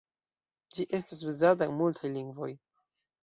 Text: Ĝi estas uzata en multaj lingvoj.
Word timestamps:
Ĝi 0.77 0.85
estas 0.99 1.21
uzata 1.33 1.67
en 1.71 1.77
multaj 1.83 2.11
lingvoj. 2.17 2.51